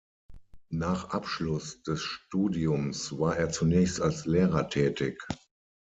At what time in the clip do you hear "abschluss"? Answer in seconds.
1.11-1.83